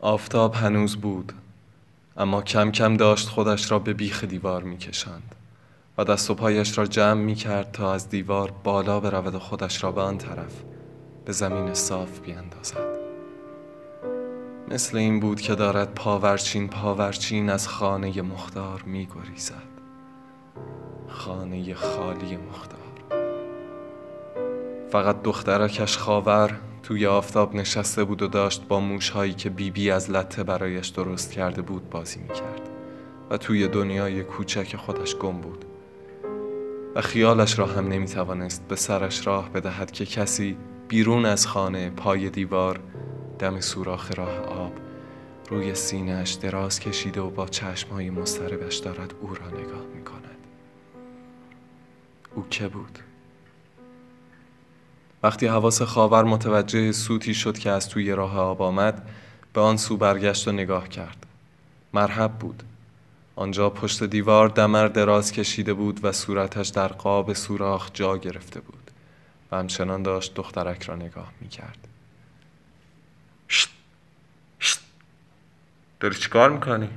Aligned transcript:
آفتاب 0.00 0.54
هنوز 0.54 0.96
بود 0.96 1.32
اما 2.16 2.42
کم 2.42 2.70
کم 2.70 2.96
داشت 2.96 3.28
خودش 3.28 3.70
را 3.70 3.78
به 3.78 3.92
بیخ 3.92 4.24
دیوار 4.24 4.62
می 4.62 4.78
کشند 4.78 5.34
و 5.98 6.04
دست 6.04 6.30
و 6.30 6.34
پایش 6.34 6.78
را 6.78 6.86
جمع 6.86 7.20
می 7.20 7.34
کرد 7.34 7.72
تا 7.72 7.94
از 7.94 8.08
دیوار 8.08 8.52
بالا 8.64 9.00
برود 9.00 9.34
و 9.34 9.38
خودش 9.38 9.84
را 9.84 9.92
به 9.92 10.00
آن 10.00 10.18
طرف 10.18 10.62
به 11.24 11.32
زمین 11.32 11.74
صاف 11.74 12.20
بیاندازد. 12.20 12.98
مثل 14.68 14.96
این 14.96 15.20
بود 15.20 15.40
که 15.40 15.54
دارد 15.54 15.94
پاورچین 15.94 16.68
پاورچین 16.68 17.50
از 17.50 17.68
خانه 17.68 18.22
مختار 18.22 18.82
می 18.82 19.06
گریزد 19.06 19.62
خانه 21.08 21.74
خالی 21.74 22.36
مختار. 22.36 22.89
فقط 24.90 25.22
دخترکش 25.22 25.98
خاور 25.98 26.60
توی 26.82 27.06
آفتاب 27.06 27.54
نشسته 27.54 28.04
بود 28.04 28.22
و 28.22 28.28
داشت 28.28 28.68
با 28.68 28.80
موشهایی 28.80 29.32
که 29.32 29.50
بیبی 29.50 29.70
بی 29.70 29.90
از 29.90 30.10
لطه 30.10 30.42
برایش 30.42 30.88
درست 30.88 31.32
کرده 31.32 31.62
بود 31.62 31.90
بازی 31.90 32.20
می‌کرد 32.20 32.68
و 33.30 33.36
توی 33.36 33.68
دنیای 33.68 34.24
کوچک 34.24 34.76
خودش 34.76 35.16
گم 35.16 35.40
بود 35.40 35.64
و 36.94 37.00
خیالش 37.00 37.58
را 37.58 37.66
هم 37.66 37.88
نمی‌توانست 37.88 38.68
به 38.68 38.76
سرش 38.76 39.26
راه 39.26 39.50
بدهد 39.50 39.90
که 39.90 40.06
کسی 40.06 40.56
بیرون 40.88 41.26
از 41.26 41.46
خانه 41.46 41.90
پای 41.90 42.30
دیوار 42.30 42.80
دم 43.38 43.60
سوراخ 43.60 44.18
راه 44.18 44.38
آب 44.38 44.72
روی 45.50 45.74
سینهش 45.74 46.32
دراز 46.32 46.80
کشیده 46.80 47.20
و 47.20 47.30
با 47.30 47.46
چشمهای 47.46 48.10
مستربش 48.10 48.76
دارد 48.76 49.14
او 49.20 49.34
را 49.34 49.46
نگاه 49.46 49.84
می‌کند 49.94 50.46
او 52.34 52.46
که 52.50 52.68
بود؟ 52.68 52.98
وقتی 55.22 55.46
حواس 55.46 55.82
خاور 55.82 56.24
متوجه 56.24 56.92
سوتی 56.92 57.34
شد 57.34 57.58
که 57.58 57.70
از 57.70 57.88
توی 57.88 58.12
راه 58.12 58.38
آب 58.38 58.62
آمد 58.62 59.08
به 59.52 59.60
آن 59.60 59.76
سو 59.76 59.96
برگشت 59.96 60.48
و 60.48 60.52
نگاه 60.52 60.88
کرد. 60.88 61.26
مرحب 61.92 62.32
بود. 62.32 62.62
آنجا 63.36 63.70
پشت 63.70 64.04
دیوار 64.04 64.48
دمر 64.48 64.88
دراز 64.88 65.32
کشیده 65.32 65.74
بود 65.74 66.00
و 66.02 66.12
صورتش 66.12 66.68
در 66.68 66.88
قاب 66.88 67.32
سوراخ 67.32 67.90
جا 67.94 68.16
گرفته 68.16 68.60
بود. 68.60 68.90
و 69.52 69.56
همچنان 69.56 70.02
داشت 70.02 70.34
دخترک 70.34 70.82
را 70.82 70.96
نگاه 70.96 71.32
می 71.40 71.48
کرد 71.48 71.88
شت! 73.48 73.68
شت! 74.58 74.80
داری 76.00 76.14
چیکار 76.14 76.50
می‌کنی؟ 76.50 76.88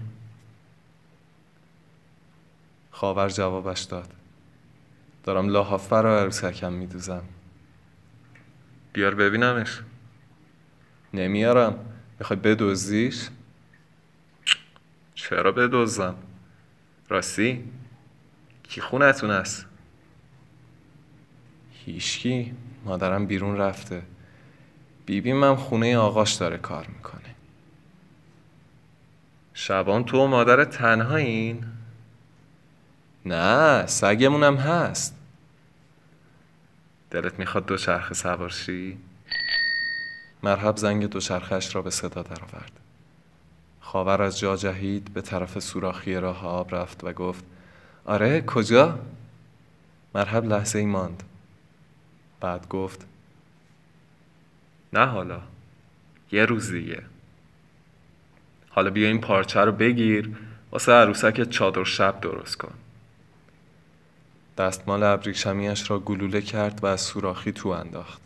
خاور 2.92 3.30
جوابش 3.30 3.82
داد. 3.82 4.14
دارم 5.24 5.50
لاحافه 5.50 6.02
را 6.02 6.20
عروسکم 6.20 6.74
میدوزم. 6.74 7.24
بیار 8.94 9.16
ببینمش. 9.16 9.82
نمیارم. 11.14 11.80
می‌خوای 12.20 12.40
بدوزیش؟ 12.40 13.30
چرا 15.16 15.52
بدوزم؟ 15.52 16.16
راستی 17.10 17.64
کی 18.64 18.82
خونتون 18.82 19.32
است؟ 19.32 19.66
هیشکی 21.86 22.54
مادرم 22.86 23.26
بیرون 23.26 23.58
رفته. 23.58 24.02
بیبی 25.06 25.34
من 25.34 25.56
خونه 25.56 25.98
آقاش 25.98 26.34
داره 26.34 26.58
کار 26.58 26.88
می‌کنه. 26.88 27.36
شبان 29.54 30.06
تو 30.06 30.18
و 30.18 30.28
مادر 30.28 30.64
تنهایین؟ 30.64 31.66
نه 33.26 33.86
سگمونم 33.86 34.56
هست. 34.56 35.23
دلت 37.14 37.39
می‌خواد 37.39 37.66
دو 37.66 37.78
چرخ 37.78 38.14
سوارشی؟ 38.14 38.97
مرحب 40.44 40.78
زنگ 40.78 41.06
دو 41.06 41.19
چرخش 41.19 41.75
را 41.75 41.81
به 41.81 41.89
صدا 41.89 42.22
درآورد. 42.22 42.72
خاور 43.80 44.22
از 44.22 44.39
جا 44.39 44.56
جهید 44.56 45.14
به 45.14 45.22
طرف 45.22 45.59
سوراخی 45.59 46.16
راه 46.16 46.45
آب 46.45 46.75
رفت 46.75 47.03
و 47.03 47.14
گفت 47.14 47.44
آره 48.06 48.41
کجا؟ 48.41 49.00
مرحب 50.16 50.46
لحظه 50.46 50.79
ای 50.79 50.85
ماند. 50.85 51.23
بعد 52.40 52.68
گفت 52.68 53.06
نه 54.94 55.06
حالا 55.06 55.41
یه 56.31 56.46
روز 56.46 56.72
دیگه 56.72 57.03
حالا 58.69 58.90
بیا 58.90 59.07
این 59.07 59.22
پارچه 59.22 59.59
رو 59.59 59.72
بگیر 59.72 60.38
واسه 60.72 60.91
عروسک 60.91 61.50
چادر 61.50 61.84
شب 61.84 62.22
درست 62.22 62.57
کن 62.57 62.73
دستمال 64.58 65.03
ابریشمیش 65.03 65.91
را 65.91 66.00
گلوله 66.00 66.41
کرد 66.41 66.84
و 66.84 66.88
از 66.88 67.02
سوراخی 67.02 67.52
تو 67.52 67.69
انداخت 67.69 68.22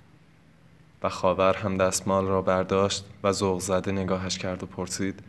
و 1.04 1.10
خاور 1.10 1.58
هم 1.58 1.78
دستمال 1.78 2.26
را 2.26 2.42
برداشت 2.42 3.06
و 3.24 3.32
ذوق 3.32 3.60
زده 3.60 3.92
نگاهش 3.92 4.38
کرد 4.38 4.64
و 4.64 4.66
پرسید 4.66 5.24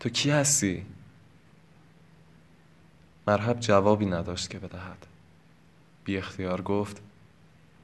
تو 0.00 0.08
کی 0.08 0.30
هستی؟ 0.30 0.86
مرحب 3.26 3.60
جوابی 3.60 4.06
نداشت 4.06 4.50
که 4.50 4.58
بدهد. 4.58 5.06
بی 6.04 6.18
اختیار 6.18 6.62
گفت 6.62 7.00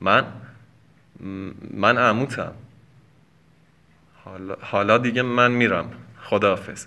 من؟ 0.01 0.27
من 1.71 1.99
عموتم. 1.99 2.53
حالا, 4.25 4.57
حالا 4.61 4.99
دیگه 4.99 5.23
من 5.23 5.51
میرم. 5.51 5.93
خداحافظ. 6.23 6.87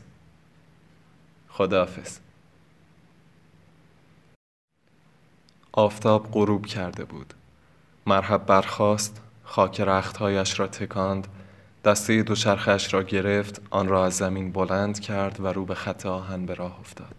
خداحافظ. 1.49 2.19
آفتاب 5.77 6.31
غروب 6.31 6.65
کرده 6.65 7.05
بود. 7.05 7.33
مرحب 8.05 8.45
برخاست 8.45 9.21
خاک 9.43 9.81
رختهایش 9.81 10.59
را 10.59 10.67
تکاند 10.67 11.27
دسته 11.85 12.23
دوچرخش 12.23 12.93
را 12.93 13.03
گرفت 13.03 13.61
آن 13.69 13.87
را 13.87 14.05
از 14.05 14.13
زمین 14.13 14.51
بلند 14.51 14.99
کرد 14.99 15.39
و 15.39 15.47
رو 15.47 15.65
به 15.65 15.75
خط 15.75 16.05
آهن 16.05 16.45
به 16.45 16.53
راه 16.53 16.79
افتاد. 16.79 17.15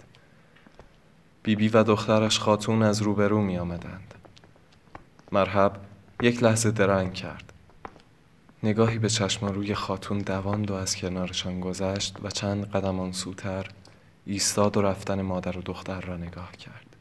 بیبی 1.42 1.68
بی 1.68 1.78
و 1.78 1.82
دخترش 1.82 2.38
خاتون 2.38 2.82
از 2.82 3.02
روبرو 3.02 3.40
می 3.40 3.58
آمدند 3.58 4.14
مرحب 5.32 5.72
یک 6.22 6.42
لحظه 6.42 6.70
درنگ 6.70 7.14
کرد. 7.14 7.52
نگاهی 8.62 8.98
به 8.98 9.08
چشمان 9.08 9.54
روی 9.54 9.74
خاتون 9.74 10.18
دواند 10.18 10.70
و 10.70 10.74
از 10.74 10.96
کنارشان 10.96 11.60
گذشت 11.60 12.16
و 12.22 12.30
چند 12.30 12.70
قدم 12.70 13.00
آن 13.00 13.12
سوتر 13.12 13.66
ایستاد 14.26 14.76
و 14.76 14.82
رفتن 14.82 15.22
مادر 15.22 15.58
و 15.58 15.62
دختر 15.62 16.00
را 16.00 16.16
نگاه 16.16 16.52
کرد. 16.52 16.95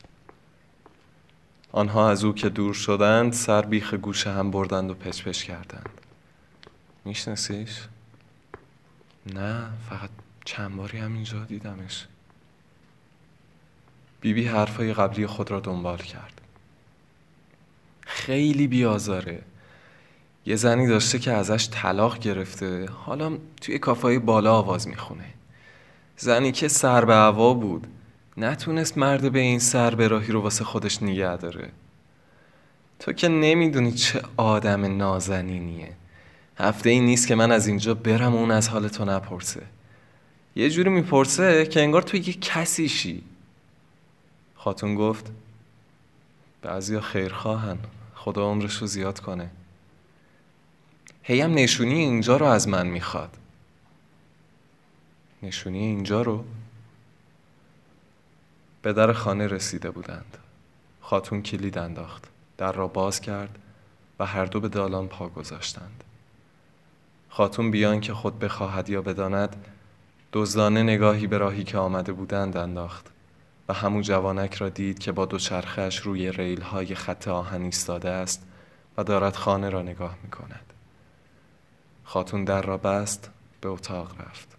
آنها 1.76 2.10
از 2.10 2.24
او 2.24 2.34
که 2.34 2.50
دور 2.50 2.74
شدند 2.74 3.34
سر 3.34 3.62
بیخ 3.62 3.94
گوش 3.94 4.28
هم 4.28 4.52
بردند 4.52 4.92
و 4.92 4.94
پچ 4.94 5.24
پچ 5.24 5.44
کردند. 5.44 5.90
میشناسیش؟ 7.06 7.88
نه 9.34 9.64
فقط 9.90 10.10
چند 10.46 10.76
باری 10.76 10.98
همینجا 10.98 11.44
دیدمش. 11.44 12.08
بیبی 14.22 14.42
بی 14.42 14.48
حرفای 14.48 14.94
قبلی 14.94 15.28
خود 15.28 15.52
را 15.52 15.60
دنبال 15.60 15.98
کرد. 15.98 16.42
خیلی 18.02 18.68
بیازاره 18.68 19.42
یه 20.46 20.56
زنی 20.56 20.88
داشته 20.88 21.20
که 21.20 21.32
ازش 21.32 21.70
طلاق 21.72 22.20
گرفته 22.20 22.86
حالا 22.86 23.38
توی 23.62 23.80
کافای 23.80 24.20
بالا 24.20 24.54
آواز 24.54 24.88
می‌خونه. 24.88 25.34
زنی 26.18 26.52
که 26.52 26.68
سر 26.68 27.06
به 27.06 27.16
هوا 27.16 27.54
بود. 27.54 27.88
نتونست 28.38 28.98
مرد 28.98 29.32
به 29.32 29.40
این 29.40 29.60
سر 29.60 30.08
راهی 30.08 30.32
رو 30.32 30.42
واسه 30.42 30.64
خودش 30.64 31.04
نگه 31.04 31.38
داره. 31.38 31.72
تو 33.00 33.14
که 33.14 33.28
نمی‌دونی 33.28 33.92
چه 33.92 34.22
آدم 34.38 34.98
نازنینیه. 34.98 35.92
هفته 36.58 36.90
این 36.90 37.06
نیست 37.06 37.28
که 37.28 37.36
من 37.36 37.52
از 37.52 37.68
اینجا 37.68 37.94
برم 37.94 38.36
اون 38.36 38.52
از 38.52 38.70
حال 38.70 38.88
تو 38.88 39.06
نپرسه. 39.06 39.62
یه 40.56 40.70
جوری 40.70 40.90
می‌پرسه 40.90 41.66
که 41.66 41.82
انگار 41.82 42.02
تو 42.02 42.18
یه 42.18 42.34
کسیشی. 42.34 43.24
خاتون 44.56 44.96
گفت 44.96 45.32
بعضیا 46.62 47.02
خیرخواهن 47.02 47.78
خدا 48.16 48.44
عمرش 48.44 48.76
رو 48.76 48.88
زیاد 48.88 49.20
کنه. 49.20 49.50
هیم 51.24 51.54
نشونی 51.54 52.00
اینجا 52.00 52.38
رو 52.38 52.46
از 52.46 52.68
من 52.68 52.88
می‌خواد. 52.88 53.38
نشونی 55.44 55.80
اینجا 55.80 56.22
رو 56.22 56.46
به 58.86 58.94
در 58.94 59.14
خانه 59.14 59.48
رسیده 59.48 59.92
بودند 59.92 60.38
خاتون 61.02 61.42
کلید 61.42 61.78
انداخت 61.78 62.30
در 62.58 62.72
را 62.72 62.88
باز 62.88 63.22
کرد 63.22 63.60
و 64.20 64.26
هر 64.26 64.46
دو 64.46 64.60
به 64.60 64.70
دالان 64.70 65.08
پا 65.08 65.30
گذاشتند 65.30 66.04
خاتون 67.30 67.72
بیان 67.72 68.02
که 68.02 68.14
خود 68.14 68.40
بخواهد 68.40 68.90
یا 68.90 69.02
بداند 69.02 69.66
دزدانه 70.34 70.84
نگاهی 70.84 71.28
به 71.28 71.38
راهی 71.38 71.64
که 71.64 71.78
آمده 71.78 72.14
بودند 72.14 72.58
انداخت 72.58 73.06
و 73.70 73.74
همو 73.74 74.02
جوانک 74.02 74.54
را 74.54 74.70
دید 74.70 75.00
که 75.00 75.12
با 75.12 75.26
دو 75.26 75.38
چرخش 75.38 76.00
روی 76.00 76.32
ریل 76.32 76.62
های 76.62 76.96
خط 76.96 77.28
آهن 77.28 77.62
ایستاده 77.62 78.10
است 78.10 78.48
و 78.98 79.04
دارد 79.04 79.36
خانه 79.36 79.70
را 79.70 79.82
نگاه 79.82 80.18
می 80.24 80.30
کند. 80.30 80.74
خاتون 82.04 82.44
در 82.44 82.62
را 82.62 82.78
بست 82.78 83.30
به 83.62 83.70
اتاق 83.70 84.22
رفت. 84.22 84.55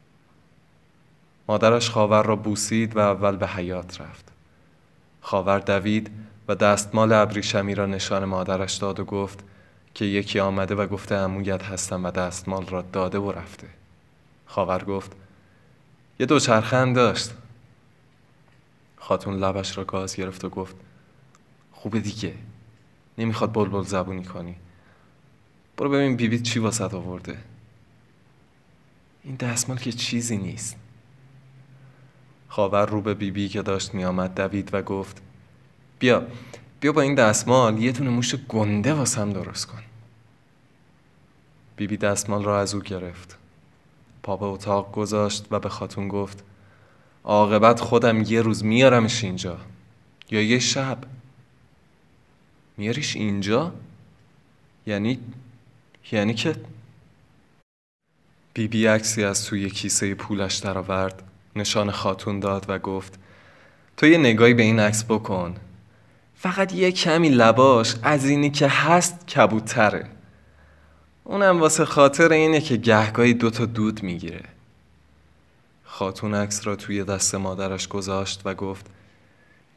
مادرش 1.48 1.90
خاور 1.90 2.22
را 2.22 2.36
بوسید 2.36 2.96
و 2.96 2.98
اول 2.98 3.36
به 3.36 3.46
حیات 3.46 4.00
رفت. 4.00 4.32
خاور 5.20 5.58
دوید 5.58 6.10
و 6.48 6.54
دستمال 6.54 7.12
ابریشمی 7.12 7.74
را 7.74 7.86
نشان 7.86 8.24
مادرش 8.24 8.74
داد 8.74 9.00
و 9.00 9.04
گفت 9.04 9.44
که 9.94 10.04
یکی 10.04 10.40
آمده 10.40 10.74
و 10.74 10.86
گفته 10.86 11.14
امویت 11.14 11.62
هستم 11.62 12.04
و 12.04 12.10
دستمال 12.10 12.66
را 12.66 12.82
داده 12.82 13.18
و 13.18 13.32
رفته. 13.32 13.66
خاور 14.46 14.84
گفت 14.84 15.12
یه 16.20 16.26
دوچرخه 16.26 16.76
هم 16.76 16.92
داشت. 16.92 17.30
خاتون 18.96 19.34
لبش 19.36 19.78
را 19.78 19.84
گاز 19.84 20.16
گرفت 20.16 20.44
و 20.44 20.48
گفت 20.48 20.76
خوبه 21.72 22.00
دیگه. 22.00 22.34
نمی‌خواد 23.18 23.52
بلبل 23.52 23.82
زبونی 23.82 24.24
کنی. 24.24 24.56
برو 25.76 25.90
ببین 25.90 26.16
بیبیت 26.16 26.42
چی 26.42 26.58
واسط 26.58 26.94
آورده. 26.94 27.38
این 29.24 29.36
دستمال 29.36 29.78
که 29.78 29.92
چیزی 29.92 30.36
نیست. 30.36 30.76
خاور 32.56 32.86
رو 32.86 33.00
به 33.00 33.14
بیبی 33.14 33.42
بی 33.42 33.48
که 33.48 33.62
داشت 33.62 33.94
میآمد 33.94 34.34
دوید 34.34 34.70
و 34.72 34.82
گفت 34.82 35.22
بیا 35.98 36.26
بیا 36.80 36.92
با 36.92 37.00
این 37.00 37.14
دستمال 37.14 37.78
یه 37.78 37.92
دونه 37.92 38.10
موش 38.10 38.34
گنده 38.34 38.94
واسم 38.94 39.32
درست 39.32 39.66
کن. 39.66 39.82
بیبی 41.76 41.96
بی 41.96 41.96
دستمال 41.96 42.44
را 42.44 42.60
از 42.60 42.74
او 42.74 42.80
گرفت. 42.80 43.38
پا 44.22 44.36
به 44.36 44.44
اتاق 44.44 44.92
گذاشت 44.92 45.46
و 45.50 45.60
به 45.60 45.68
خاتون 45.68 46.08
گفت 46.08 46.44
عاقبت 47.24 47.80
خودم 47.80 48.22
یه 48.22 48.42
روز 48.42 48.64
میارمش 48.64 49.24
اینجا 49.24 49.58
یا 50.30 50.42
یه 50.42 50.58
شب. 50.58 50.98
میاریش 52.76 53.16
اینجا؟ 53.16 53.72
یعنی 54.86 55.18
یعنی 56.12 56.34
که؟ 56.34 56.56
بیبی 58.54 58.68
بی 58.68 58.86
عکسی 58.86 59.24
از 59.24 59.44
توی 59.44 59.70
کیسه 59.70 60.14
پولش 60.14 60.56
درآورد. 60.56 61.22
نشان 61.56 61.90
خاتون 61.90 62.40
داد 62.40 62.66
و 62.68 62.78
گفت 62.78 63.18
تو 63.96 64.06
یه 64.06 64.18
نگاهی 64.18 64.54
به 64.54 64.62
این 64.62 64.80
عکس 64.80 65.04
بکن. 65.04 65.56
فقط 66.34 66.74
یه 66.74 66.92
کمی 66.92 67.28
لباش 67.28 67.94
از 68.02 68.24
اینی 68.24 68.50
که 68.50 68.68
هست 68.68 69.26
کبوتره 69.26 70.06
اونم 71.24 71.60
واسه 71.60 71.84
خاطر 71.84 72.32
اینه 72.32 72.60
که 72.60 72.76
گهگاهی 72.76 73.34
دوتا 73.34 73.64
دود 73.64 74.02
می‌گیره. 74.02 74.44
خاتون 75.84 76.34
عکس 76.34 76.66
را 76.66 76.76
توی 76.76 77.04
دست 77.04 77.34
مادرش 77.34 77.88
گذاشت 77.88 78.40
و 78.44 78.54
گفت 78.54 78.86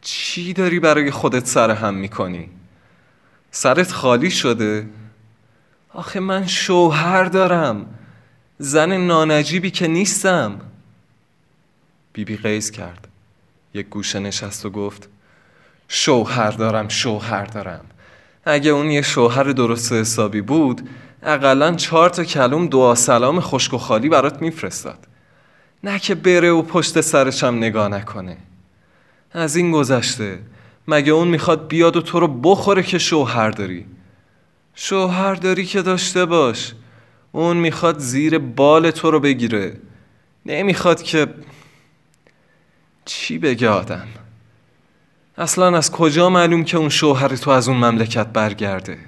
چی 0.01 0.53
داری 0.53 0.79
برای 0.79 1.11
خودت 1.11 1.45
سر 1.45 1.71
هم 1.71 1.93
می‌کنی؟ 1.93 2.49
سرت 3.51 3.91
خالی 3.91 4.31
شده؟ 4.31 4.89
آخه 5.93 6.19
من 6.19 6.47
شوهر 6.47 7.23
دارم. 7.23 7.85
زن 8.57 8.97
نانجیبی 8.97 9.71
که 9.71 9.87
نیستم. 9.87 10.61
بیبی 12.19 12.35
بی 12.35 12.43
قیز 12.43 12.71
کرد. 12.71 13.07
یک 13.73 13.89
گوشه 13.89 14.19
نشست 14.19 14.65
و 14.65 14.69
گفت 14.69 15.09
شوهر 15.87 16.51
دارم 16.51 16.87
شوهر 16.87 17.45
دارم. 17.45 17.85
اگه 18.45 18.71
اون 18.71 18.91
یه 18.91 19.01
شوهر 19.01 19.43
درست 19.43 19.93
حسابی 19.93 20.41
بود 20.41 20.89
اقلا 21.23 21.75
چهار 21.75 22.09
تا 22.09 22.23
کلوم 22.23 22.67
دعا 22.67 22.95
سلام 22.95 23.39
خشک 23.39 23.73
و 23.73 23.77
خالی 23.77 24.09
برات 24.09 24.41
میفرستاد. 24.41 25.07
نه 25.83 25.99
که 25.99 26.15
بره 26.15 26.51
و 26.51 26.61
پشت 26.61 27.01
سرشم 27.01 27.55
نگاه 27.57 27.87
نکنه. 27.87 28.37
از 29.31 29.55
این 29.55 29.71
گذشته 29.71 30.39
مگه 30.87 31.11
اون 31.11 31.27
می‌خواد 31.27 31.67
بیاد 31.67 31.95
و 31.95 32.01
تو 32.01 32.19
رو 32.19 32.27
بخوره 32.27 32.83
که 32.83 32.97
شوهر 32.97 33.49
داری؟ 33.49 33.85
شوهر 34.75 35.35
داری 35.35 35.65
که 35.65 35.81
داشته 35.81 36.25
باش. 36.25 36.73
اون 37.31 37.57
می‌خواد 37.57 37.99
زیر 37.99 38.37
بال 38.37 38.91
تو 38.91 39.11
رو 39.11 39.19
بگیره. 39.19 39.77
نمی‌خواد 40.45 41.01
که 41.01 41.27
چی 43.09 43.37
بگه 43.37 43.69
آدم 43.69 44.07
اصلا 45.37 45.77
از 45.77 45.91
کجا 45.91 46.29
معلوم 46.29 46.63
که 46.63 46.77
اون 46.77 46.89
شوهر 46.89 47.35
تو 47.35 47.51
از 47.51 47.67
اون 47.67 47.77
مملکت 47.77 48.27
برگرده 48.27 48.99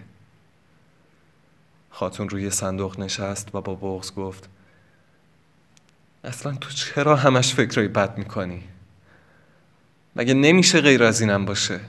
خاتون 1.89 2.29
روی 2.29 2.49
صندوق 2.49 2.99
نشست 2.99 3.55
و 3.55 3.61
با 3.61 3.75
بغز 3.75 4.13
گفت 4.15 4.49
اصلا 6.23 6.55
تو 6.55 6.69
چرا 6.69 7.15
همش 7.15 7.53
فکرای 7.53 7.87
بد 7.87 8.17
می‌کنی؟ 8.17 8.63
مگه 10.15 10.33
نمیشه 10.33 10.81
غیر 10.81 11.03
از 11.03 11.21
اینم 11.21 11.45
باشه؟ 11.45 11.79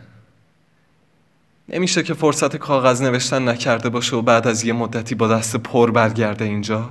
نمیشه 1.68 2.02
که 2.02 2.14
فرصت 2.14 2.56
کاغذ 2.56 3.02
نوشتن 3.02 3.48
نکرده 3.48 3.88
باشه 3.88 4.16
و 4.16 4.22
بعد 4.22 4.46
از 4.46 4.64
یه 4.64 4.72
مدتی 4.72 5.14
با 5.14 5.28
دست 5.28 5.56
پر 5.56 5.90
برگرده 5.90 6.44
اینجا؟ 6.44 6.90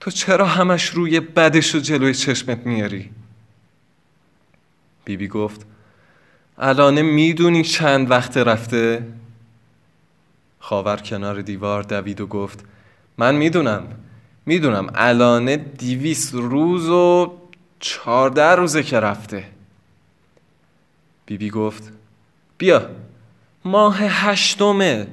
تو 0.00 0.10
چرا 0.10 0.46
همش 0.46 0.88
روی 0.88 1.20
بدش 1.20 1.74
و 1.74 1.78
جلوی 1.78 2.14
چشمت 2.14 2.66
میاری؟ 2.66 3.10
بیبی 5.08 5.26
بی 5.26 5.28
گفت 5.28 5.66
الانه 6.58 7.02
می‌دونی 7.02 7.62
چند 7.62 8.10
وقت 8.10 8.36
رفته؟ 8.36 9.06
خاور 10.60 10.96
کنار 10.96 11.42
دیوار 11.42 11.82
دوید 11.82 12.20
و 12.20 12.26
گفت 12.26 12.64
من 13.18 13.34
می‌دونم 13.34 13.86
می‌دونم 14.46 14.90
الانه 14.94 15.56
دیویس 15.56 16.34
روز 16.34 16.88
و 16.88 17.38
چارده 17.80 18.42
روزه 18.42 18.82
که 18.82 19.00
رفته. 19.00 19.44
بیبی 21.26 21.44
بی 21.44 21.50
گفت 21.50 21.92
بیا 22.58 22.90
ماه 23.64 23.98
هشتمه 24.00 25.06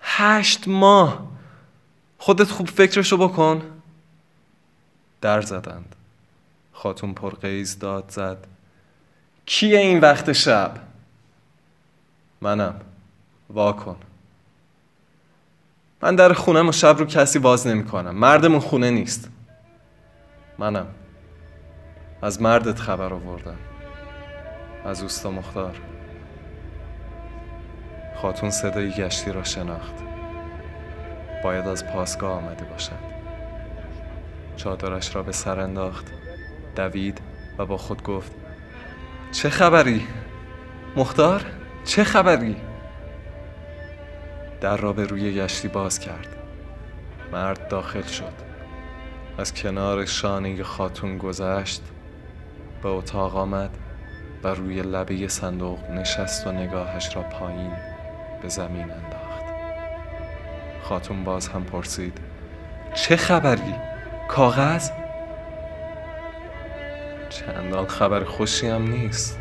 هشت 0.00 0.68
ماه 0.68 1.30
خودت 2.18 2.50
خوب 2.50 2.68
فکرشو 2.68 3.16
بکن. 3.16 3.62
در 5.20 5.40
زدند. 5.40 5.96
خاتون 6.72 7.14
پرقیز 7.14 7.78
داد 7.78 8.04
زد. 8.08 8.46
کیه 9.52 9.78
این 9.78 10.00
وقت 10.00 10.32
شب؟ 10.32 10.74
منم. 12.40 12.80
واکن 13.48 13.96
من 16.02 16.16
در 16.16 16.32
خونم 16.32 16.68
و 16.68 16.72
شب 16.72 16.98
رو 16.98 17.04
کسی 17.04 17.38
باز 17.38 17.66
نمی 17.66 17.84
کنم 17.84 18.14
مردمون 18.14 18.60
خونه 18.60 18.90
نیست. 18.90 19.28
منم. 20.58 20.86
از 22.22 22.42
مردت 22.42 22.78
خبر 22.78 23.12
آوردم. 23.12 23.56
از 24.84 25.02
اوستا 25.02 25.30
مختار. 25.30 25.80
خاتون 28.16 28.50
صدای 28.50 28.90
گشتی 28.90 29.32
را 29.32 29.44
شناخت. 29.44 29.94
باید 31.44 31.66
از 31.66 31.86
پاسگاه 31.86 32.32
آمده 32.32 32.64
باشد. 32.64 33.10
چادرش 34.56 35.14
را 35.14 35.22
به 35.22 35.32
سر 35.32 35.60
انداخت. 35.60 36.06
دوید 36.76 37.20
و 37.58 37.66
با 37.66 37.76
خود 37.76 38.02
گفت 38.02 38.39
چه 39.32 39.50
خبری؟ 39.50 40.06
مختار؟ 40.96 41.44
چه 41.84 42.04
خبری؟ 42.04 42.56
در 44.60 44.76
را 44.76 44.92
به 44.92 45.04
روی 45.04 45.34
گشتی 45.34 45.68
باز 45.68 45.98
کرد 45.98 46.36
مرد 47.32 47.68
داخل 47.68 48.02
شد 48.02 48.32
از 49.38 49.54
کنار 49.54 50.06
شانه 50.06 50.62
خاتون 50.62 51.18
گذشت 51.18 51.82
به 52.82 52.88
اتاق 52.88 53.36
آمد 53.36 53.70
و 54.44 54.48
روی 54.48 54.82
لبه 54.82 55.28
صندوق 55.28 55.90
نشست 55.90 56.46
و 56.46 56.52
نگاهش 56.52 57.16
را 57.16 57.22
پایین 57.22 57.72
به 58.42 58.48
زمین 58.48 58.90
انداخت 58.90 59.44
خاتون 60.82 61.24
باز 61.24 61.48
هم 61.48 61.64
پرسید 61.64 62.18
چه 62.94 63.16
خبری؟ 63.16 63.74
کاغذ؟ 64.28 64.90
چندان 67.40 67.86
خبر 67.86 68.24
خوشی 68.24 68.66
هم 68.66 68.82
نیست 68.82 69.38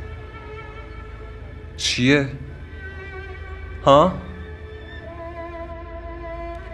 چیه؟ 1.77 2.29
ها؟ 3.85 4.13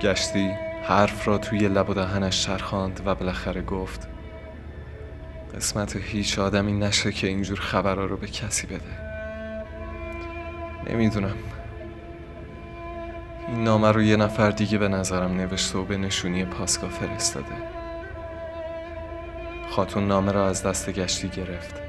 گشتی 0.01 0.51
حرف 0.83 1.27
را 1.27 1.37
توی 1.37 1.67
لب 1.67 1.89
و 1.89 1.93
دهنش 1.93 2.45
چرخاند 2.45 3.01
و 3.05 3.15
بالاخره 3.15 3.61
گفت 3.61 4.07
قسمت 5.55 5.95
هیچ 5.95 6.39
آدمی 6.39 6.73
نشه 6.73 7.11
که 7.11 7.27
اینجور 7.27 7.59
خبرها 7.59 8.05
رو 8.05 8.17
به 8.17 8.27
کسی 8.27 8.67
بده 8.67 9.05
نمی‌دونم 10.89 11.35
این 13.47 13.63
نامه 13.63 13.91
رو 13.91 14.01
یه 14.01 14.15
نفر 14.15 14.51
دیگه 14.51 14.77
به 14.77 14.87
نظرم 14.87 15.31
نوشته 15.31 15.77
و 15.77 15.85
به 15.85 15.97
نشونی 15.97 16.45
پاسگاه 16.45 16.89
فرستاده 16.89 17.74
خاتون 19.75 20.07
نامه 20.07 20.31
را 20.31 20.47
از 20.47 20.63
دست 20.63 20.89
گشتی 20.89 21.29
گرفت. 21.29 21.81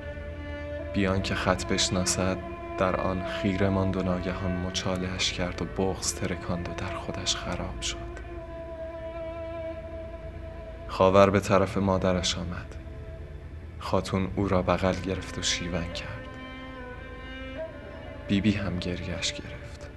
بیان 0.94 1.22
که 1.22 1.34
خط 1.34 1.64
بشناسد 1.66 2.38
در 2.78 2.96
آن 2.96 3.24
خیره 3.24 3.68
ماند 3.68 3.96
و 3.96 4.02
ناگهان 4.02 4.52
مچالهش 4.52 5.32
کرد 5.32 5.62
و 5.62 5.64
بغز 5.64 6.14
ترکاند 6.14 6.68
و 6.68 6.72
در 6.72 6.96
خودش 6.96 7.36
خراب 7.36 7.80
شد. 7.80 7.96
خاور 10.88 11.30
به 11.30 11.40
طرف 11.40 11.76
مادرش 11.78 12.38
آمد. 12.38 12.74
خاتون 13.78 14.28
او 14.36 14.48
را 14.48 14.62
بغل 14.62 14.94
گرفت 14.94 15.38
و 15.38 15.42
شیون 15.42 15.92
کرد. 15.92 16.28
بیبی 18.28 18.50
بی 18.50 18.58
هم 18.58 18.78
گریهش 18.78 19.32
گرفت. 19.32 19.90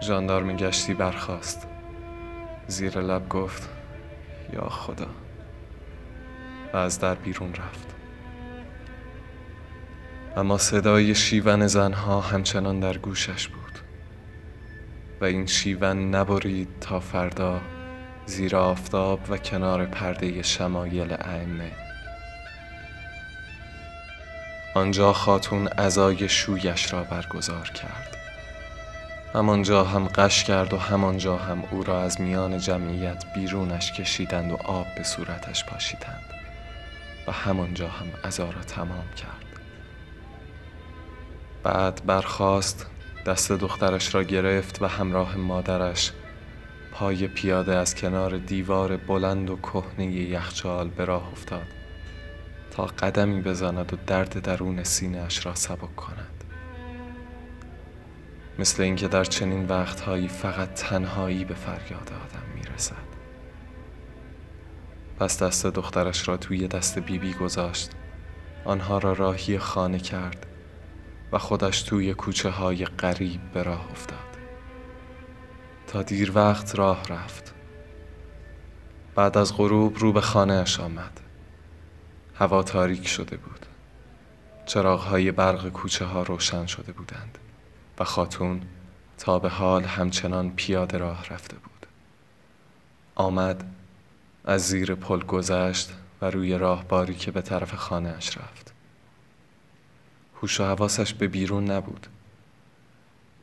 ژاندارم 0.00 0.56
گشتی 0.56 0.94
برخاست. 0.94 1.68
زیر 2.66 2.98
لب 2.98 3.28
گفت 3.28 3.68
یا 4.52 4.68
خدا. 4.68 5.23
و 6.74 6.76
از 6.76 7.00
در 7.00 7.14
بیرون 7.14 7.54
رفت. 7.54 7.94
اما 10.36 10.58
صدای 10.58 11.14
شیون 11.14 11.66
زنها 11.66 12.20
همچنان 12.20 12.80
در 12.80 12.98
گوشش 12.98 13.48
بود 13.48 13.78
و 15.20 15.24
این 15.24 15.46
شیون 15.46 16.14
نبرید 16.14 16.68
تا 16.80 17.00
فردا 17.00 17.60
زیر 18.26 18.56
آفتاب 18.56 19.20
و 19.28 19.38
کنار 19.38 19.86
پرده 19.86 20.42
شمایل 20.42 21.12
ائمه. 21.12 21.70
آنجا 24.74 25.12
خاتون 25.12 25.68
ازای 25.76 26.28
شویش 26.28 26.92
را 26.92 27.04
برگزار 27.04 27.70
کرد. 27.70 28.16
همانجا 29.34 29.84
هم 29.84 30.08
قش 30.08 30.44
کرد 30.44 30.72
و 30.72 30.78
همانجا 30.78 31.36
هم 31.36 31.64
او 31.70 31.84
را 31.84 32.02
از 32.02 32.20
میان 32.20 32.58
جمعیت 32.58 33.24
بیرونش 33.34 33.92
کشیدند 33.92 34.52
و 34.52 34.56
آب 34.64 34.86
به 34.96 35.02
صورتش 35.02 35.64
پاشیدند. 35.64 36.33
و 37.28 37.32
همانجا 37.32 37.88
هم 37.88 38.06
ازا 38.22 38.50
را 38.50 38.62
تمام 38.62 39.08
کرد. 39.16 39.44
بعد 41.62 42.02
برخاست 42.06 42.86
دست 43.26 43.52
دخترش 43.52 44.14
را 44.14 44.22
گرفت 44.22 44.82
و 44.82 44.86
همراه 44.86 45.36
مادرش 45.36 46.12
پای 46.92 47.28
پیاده 47.28 47.76
از 47.76 47.94
کنار 47.94 48.38
دیوار 48.38 48.96
بلند 48.96 49.50
و 49.50 49.56
کهنه 49.56 50.06
یخچال 50.06 50.88
به 50.88 51.04
راه 51.04 51.32
افتاد 51.32 51.66
تا 52.70 52.86
قدمی 52.86 53.40
بزند 53.40 53.92
و 53.92 53.96
درد 54.06 54.42
درون 54.42 54.84
سینهاش 54.84 55.46
را 55.46 55.54
سبک 55.54 55.96
کند. 55.96 56.44
مثل 58.58 58.82
اینکه 58.82 59.08
در 59.08 59.24
چنین 59.24 59.66
وقتهایی 59.66 60.28
فقط 60.28 60.74
تنهایی 60.74 61.44
به 61.44 61.54
فریاد 61.54 62.12
آدم 62.12 62.54
می‌رسد. 62.54 63.13
پس 65.18 65.42
دست 65.42 65.66
دخترش 65.66 66.28
را 66.28 66.36
توی 66.36 66.68
دست 66.68 66.98
بیبی 66.98 67.18
بی 67.18 67.34
گذاشت. 67.34 67.90
آنها 68.64 68.98
را 68.98 69.12
راهی 69.12 69.58
خانه 69.58 69.98
کرد 69.98 70.46
و 71.32 71.38
خودش 71.38 71.82
توی 71.82 72.14
کوچه 72.14 72.50
های 72.50 72.84
قریب 72.84 73.40
به 73.52 73.62
راه 73.62 73.90
افتاد. 73.90 74.18
تا 75.86 76.02
دیر 76.02 76.32
وقت 76.34 76.74
راه 76.74 77.02
رفت. 77.08 77.54
بعد 79.14 79.38
از 79.38 79.56
غروب 79.56 79.98
رو 79.98 80.12
به 80.12 80.20
خانهاش 80.20 80.80
آمد. 80.80 81.20
هوا 82.34 82.62
تاریک 82.62 83.08
شده 83.08 83.36
بود. 83.36 83.66
های 84.76 85.32
برق 85.32 85.68
کوچه 85.68 86.04
ها 86.04 86.22
روشن 86.22 86.66
شده 86.66 86.92
بودند 86.92 87.38
و 87.98 88.04
خاتون 88.04 88.62
تا 89.18 89.38
به 89.38 89.48
حال 89.48 89.84
همچنان 89.84 90.50
پیاده 90.50 90.98
راه 90.98 91.26
رفته 91.30 91.56
بود. 91.56 91.86
آمد 93.14 93.64
از 94.44 94.68
زیر 94.68 94.94
پل 94.94 95.20
گذشت 95.20 95.92
و 96.20 96.30
روی 96.30 96.58
راه 96.58 96.84
باری 96.84 97.14
که 97.14 97.30
به 97.30 97.42
طرف 97.42 97.74
خانهاش 97.74 98.38
رفت. 98.38 98.72
هوش 100.36 100.60
و 100.60 100.64
حواسش 100.64 101.14
به 101.14 101.28
بیرون 101.28 101.70
نبود. 101.70 102.06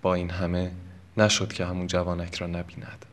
با 0.02 0.14
این 0.14 0.30
همه 0.30 0.72
نشد 1.18 1.54
که 1.54 1.66
همون 1.66 1.88
جوانک 1.88 2.36
را 2.36 2.48
نبیند. 2.48 3.06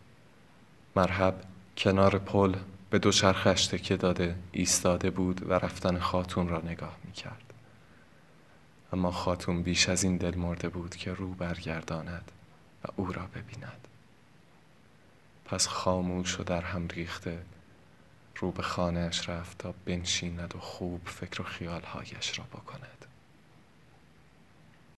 مرحب 0.97 1.35
کنار 1.77 2.19
پل 2.19 2.55
به 2.91 2.99
دو 2.99 3.13
چرخش 3.13 3.67
تکه 3.67 3.97
داده 3.97 4.35
ایستاده 4.53 5.11
بود 5.11 5.51
و 5.51 5.53
رفتن 5.53 5.99
خاتون 5.99 6.49
را 6.49 6.61
نگاه 6.61 6.97
می 7.05 7.13
کرد 7.13 7.55
اما 8.93 9.11
خاتون 9.11 9.63
بیش 9.63 9.89
از 9.89 10.05
این 10.05 10.17
دل 10.17 10.35
مرده 10.35 10.69
بود 10.69 10.97
که 10.97 11.13
رو 11.13 11.35
برگرداند 11.35 12.33
و 12.85 12.89
او 12.97 13.13
را 13.13 13.27
ببیند. 13.35 13.89
پس 15.45 15.67
خاموش 15.67 16.41
و 16.41 16.45
در 16.45 16.61
هم 16.61 16.89
ریخته 16.89 17.39
رو 18.39 18.53
به 18.53 18.63
خانهش 18.63 19.29
رفت 19.29 19.59
تا 19.59 19.75
بنشیند 19.85 20.57
و 20.57 20.61
خوب 20.61 21.01
فکر 21.05 21.43
و 21.43 21.45
خیالهایش 21.45 22.39
را 22.39 22.45
بکند. 22.45 22.98